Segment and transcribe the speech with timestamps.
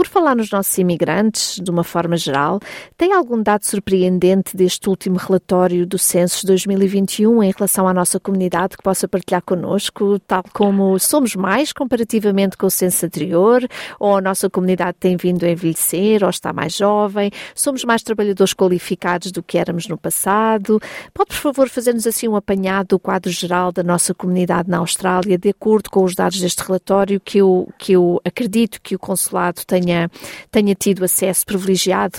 [0.00, 2.58] Por falar nos nossos imigrantes, de uma forma geral,
[2.96, 8.78] tem algum dado surpreendente deste último relatório do Censo 2021 em relação à nossa comunidade
[8.78, 13.62] que possa partilhar connosco, tal como somos mais comparativamente com o censo anterior,
[13.98, 18.54] ou a nossa comunidade tem vindo a envelhecer, ou está mais jovem, somos mais trabalhadores
[18.54, 20.80] qualificados do que éramos no passado?
[21.12, 25.36] Pode, por favor, fazer-nos assim um apanhado do quadro geral da nossa comunidade na Austrália,
[25.36, 29.60] de acordo com os dados deste relatório, que eu, que eu acredito que o Consulado
[29.66, 30.08] tenha tenha,
[30.50, 32.18] tenha tido acesso privilegiado?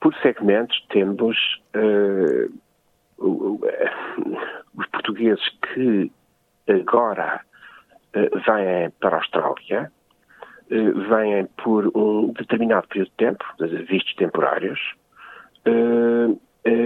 [0.00, 1.36] Por segmentos, temos
[1.74, 2.52] uh,
[4.76, 6.12] os portugueses que
[6.68, 7.40] agora
[8.14, 9.90] uh, vêm para a Austrália,
[10.70, 13.44] uh, vêm por um determinado período de tempo,
[13.88, 14.80] vistos temporários,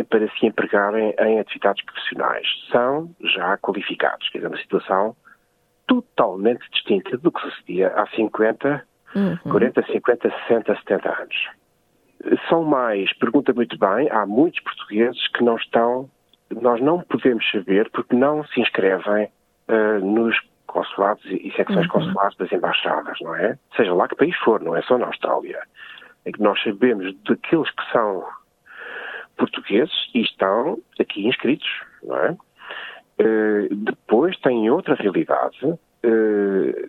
[0.08, 2.46] para se empregarem em atividades profissionais.
[2.70, 5.16] São já qualificados, quer dizer, uma situação
[5.86, 8.84] totalmente distinta do que sucedia há 50
[9.14, 9.36] Uhum.
[9.50, 11.48] 40, 50, 60, 70 anos.
[12.48, 16.08] São mais, pergunta muito bem, há muitos portugueses que não estão,
[16.50, 19.28] nós não podemos saber porque não se inscrevem
[19.68, 21.92] uh, nos consulados e secções uhum.
[21.92, 23.58] consulares das embaixadas, não é?
[23.76, 25.60] Seja lá que país for, não é só na Austrália.
[26.24, 28.24] É que nós sabemos daqueles que são
[29.36, 31.68] portugueses e estão aqui inscritos,
[32.02, 32.36] não é?
[33.20, 36.88] Uh, depois tem outra realidade uh,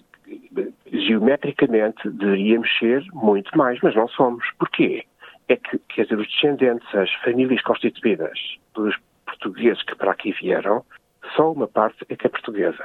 [0.92, 4.46] geometricamente deveríamos ser muito mais, mas não somos.
[4.58, 5.06] Porquê?
[5.48, 8.40] É que, quer dizer, os descendentes, as famílias constituídas
[8.74, 10.84] dos portugueses que para aqui vieram,
[11.36, 12.84] só uma parte é que é portuguesa.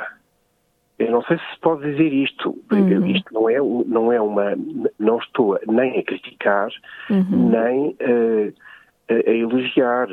[0.98, 2.58] Eu não sei se se pode dizer isto.
[2.72, 3.06] Uhum.
[3.06, 4.56] Isto não é, não é uma.
[4.98, 6.68] Não estou nem a criticar,
[7.08, 7.50] uhum.
[7.50, 8.54] nem uh,
[9.08, 10.08] a, a elogiar.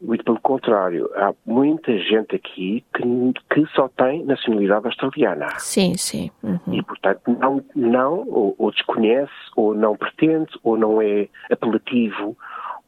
[0.00, 3.02] Muito pelo contrário, há muita gente aqui que,
[3.50, 5.48] que só tem nacionalidade australiana.
[5.58, 6.30] Sim, sim.
[6.42, 6.74] Uhum.
[6.74, 12.36] E, portanto, não, não ou, ou, desconhece, ou não pretende, ou não é apelativo,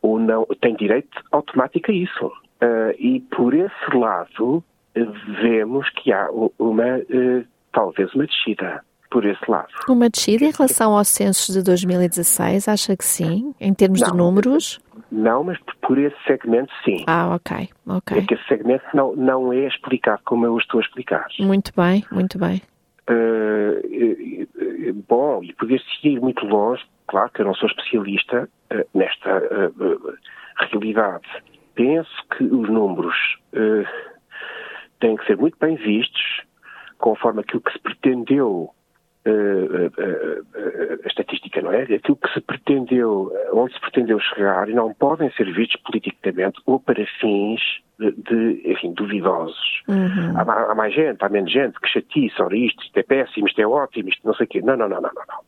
[0.00, 2.26] ou não tem direito automático a isso.
[2.26, 4.62] Uh, e por esse lado,
[5.42, 9.69] vemos que há uma, uh, talvez uma descida por esse lado.
[9.88, 14.16] Uma descida em relação aos censos de 2016, acha que sim, em termos não, de
[14.16, 14.81] números?
[15.10, 17.04] Não, mas por esse segmento sim.
[17.06, 18.19] Ah, ok, ok.
[18.19, 21.26] É que esse segmento não, não é explicado como eu estou a explicar.
[21.41, 22.62] Muito bem, muito bem.
[23.10, 24.44] Uh,
[25.09, 30.15] bom, e poder-se ir muito longe, claro que eu não sou especialista uh, nesta uh,
[30.71, 31.27] realidade.
[31.75, 33.16] Penso que os números
[35.00, 36.42] têm que ser muito bem vistos,
[36.98, 38.71] conforme aquilo que se pretendeu
[39.27, 41.83] a estatística, não é?
[41.83, 46.81] Aquilo que se pretendeu, onde se pretendeu chegar, e não podem ser vistos politicamente ou
[46.81, 47.61] para fins
[47.99, 49.83] de, de enfim, duvidosos.
[49.89, 50.37] Uhum.
[50.37, 53.61] Há, há, mais gente, há menos gente que chatice, ora isto, isto é péssimo, isto
[53.61, 54.63] é ótimo, isto não sei o quê.
[54.63, 55.41] Não, não, não, não, não.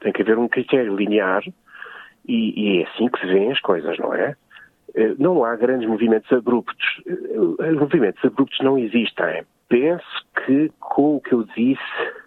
[0.00, 1.42] Tem que haver um critério linear
[2.26, 4.36] e, e é assim que se vêem as coisas, não é?
[4.94, 7.02] Eh, não há grandes movimentos abruptos.
[7.06, 9.44] Eh, os movimentos abruptos não existem.
[9.68, 12.23] Penso que com o que eu disse eh,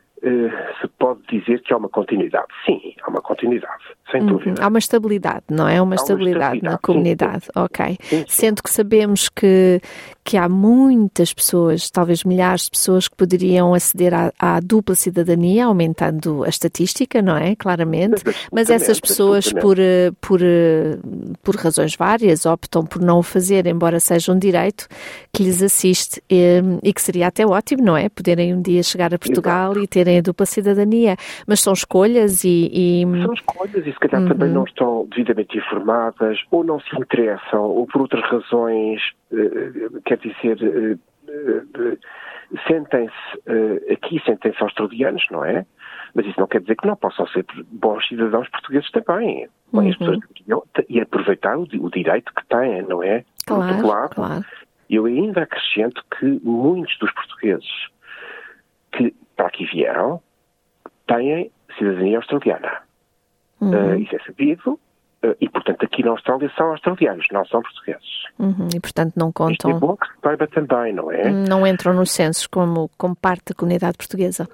[0.82, 2.48] se pode dizer que há uma continuidade.
[2.66, 4.28] Sim, há uma continuidade, sem uhum.
[4.28, 4.64] dúvida.
[4.64, 5.78] Há uma estabilidade, não é?
[5.78, 7.60] Há uma, estabilidade, estabilidade, na comunidade, sim, sim.
[7.60, 7.98] ok.
[8.02, 9.80] Sim, Sendo que sabemos que,
[10.24, 15.66] que há muitas pessoas, talvez milhares de pessoas que poderiam aceder à, à dupla cidadania,
[15.66, 17.56] aumentando a estatística, não é?
[17.56, 18.24] Claramente.
[18.52, 19.78] Mas essas pessoas, por,
[20.20, 20.40] por,
[21.44, 24.88] por razões várias, optam por não o fazer, embora seja um direito
[25.32, 28.10] que lhes assiste e, e que seria até ótimo, não é?
[28.10, 29.84] Poderem um dia chegar a Portugal Exato.
[29.84, 32.70] e ter terem a dupla cidadania, mas são escolhas e...
[32.74, 33.02] e...
[33.22, 34.30] São escolhas e se calhar uhum.
[34.30, 40.18] também não estão devidamente informadas ou não se interessam ou por outras razões, uh, quer
[40.18, 41.98] dizer, uh,
[42.68, 45.66] sentem-se, aqui sentem-se australianos, não é?
[46.14, 49.50] Mas isso não quer dizer que não possam ser bons cidadãos portugueses também.
[49.74, 49.90] Uhum.
[49.90, 50.20] As pessoas
[50.88, 53.26] e aproveitar o, direito que têm, não é?
[53.46, 54.46] Claro, Por outro lado, claro.
[54.90, 57.90] eu ainda acrescento que muitos dos portugueses
[58.94, 60.22] que para aqui vieram
[61.06, 62.87] têm cidadania australiana.
[63.60, 63.72] Uhum.
[63.72, 64.80] Uh, isso é sabido.
[65.24, 68.24] Uh, e, portanto, aqui na Austrália são australianos, não são portugueses.
[68.38, 68.68] Uhum.
[68.76, 69.52] E, portanto, não contam.
[69.52, 71.30] Isto é bom que se saiba também, não é?
[71.30, 74.48] Não entram nos censos como, como parte da comunidade portuguesa.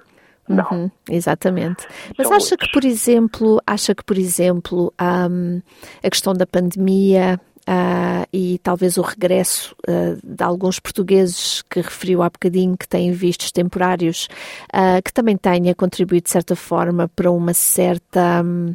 [0.48, 0.66] Não.
[0.70, 1.86] Uhum, exatamente.
[2.16, 2.66] Mas São acha muitos.
[2.66, 5.60] que, por exemplo, acha que, por exemplo, um,
[6.02, 12.22] a questão da pandemia uh, e talvez o regresso uh, de alguns portugueses que referiu
[12.22, 14.28] há bocadinho que têm vistos temporários,
[14.74, 18.42] uh, que também tenha contribuído de certa forma para uma certa.
[18.44, 18.74] Um,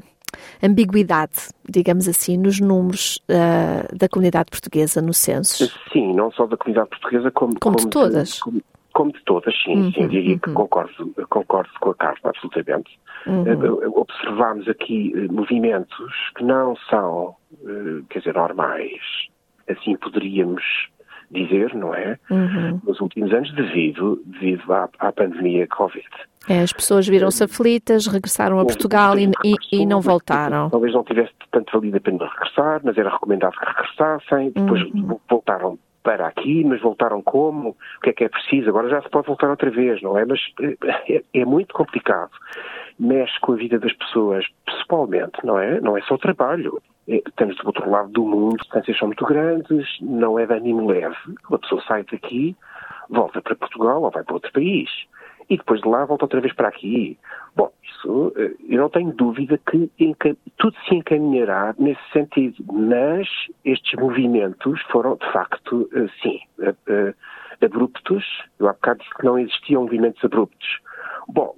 [0.64, 5.72] ambiguidade, digamos assim, nos números uh, da comunidade portuguesa no censo?
[5.92, 8.40] Sim, não só da comunidade portuguesa, como, como, como de todas.
[8.40, 8.62] Como,
[8.94, 10.40] como, de todas, sim, uhum, sim, diria uhum.
[10.40, 13.00] que concordo, concordo com a Carla, absolutamente.
[13.28, 14.00] Uhum.
[14.00, 17.36] observamos aqui movimentos que não são,
[18.10, 19.02] quer dizer, normais,
[19.68, 20.64] assim poderíamos
[21.32, 22.18] dizer, não é?
[22.30, 22.80] Uhum.
[22.86, 26.08] Nos últimos anos, devido, devido à, à pandemia Covid.
[26.48, 30.70] É, as pessoas viram-se aflitas, regressaram a Portugal e, e, e, não voltaram.
[30.70, 34.52] Talvez não tivesse tanto valido a pena regressar, mas era recomendado que regressassem.
[34.52, 35.20] Depois uhum.
[35.30, 37.70] voltaram para aqui, mas voltaram como?
[37.70, 38.70] O que é que é preciso?
[38.70, 40.26] Agora já se pode voltar outra vez, não é?
[40.26, 40.40] Mas
[41.08, 42.32] é, é muito complicado.
[42.98, 45.80] Mexe com a vida das pessoas, pessoalmente, não é?
[45.80, 46.82] Não é só trabalho.
[47.10, 50.88] Estamos do outro lado do mundo, as distâncias são muito grandes, não é de ânimo
[50.88, 51.16] leve.
[51.52, 52.56] A pessoa sai daqui,
[53.10, 54.90] volta para Portugal ou vai para outro país.
[55.50, 57.18] E depois de lá volta outra vez para aqui.
[57.56, 59.90] Bom, isso, eh, eu não tenho dúvida que
[60.58, 62.64] tudo se encaminhará nesse sentido.
[62.72, 63.28] Mas
[63.66, 67.16] estes movimentos foram, de facto, eh, sim, eh,
[67.66, 68.24] abruptos.
[68.60, 70.80] Eu há bocado disse que não existiam movimentos abruptos.
[71.28, 71.56] Bom,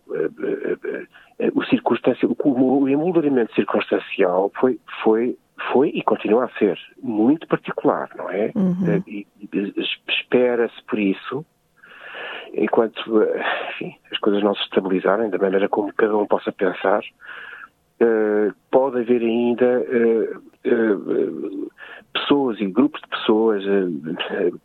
[1.53, 5.37] o, circunstância, o emolduramento circunstancial foi, foi,
[5.71, 8.51] foi e continua a ser muito particular, não é?
[8.55, 9.03] Uhum.
[10.07, 11.45] Espera-se por isso,
[12.53, 13.01] enquanto
[13.69, 17.01] enfim, as coisas não se estabilizarem da maneira como cada um possa pensar,
[18.69, 19.83] pode haver ainda
[22.13, 23.63] pessoas e grupos de pessoas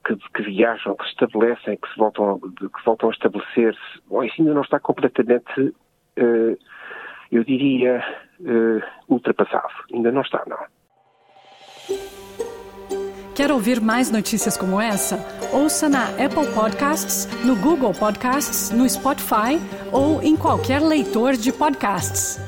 [0.05, 4.27] que, que, viajam, que se estabelecem, que se voltam, que voltam a estabelecer-se.
[4.27, 5.75] Isso ainda não está completamente
[6.17, 8.03] eu diria,
[8.41, 9.73] uh, ultrapassado.
[9.93, 10.59] Ainda não está, não.
[13.35, 15.19] Quer ouvir mais notícias como essa?
[15.53, 19.61] Ouça na Apple Podcasts, no Google Podcasts, no Spotify
[19.93, 22.46] ou em qualquer leitor de podcasts.